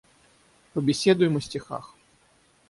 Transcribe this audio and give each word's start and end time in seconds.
Побеседуем 0.73 1.37
о 1.37 1.41
стихах. 1.41 1.93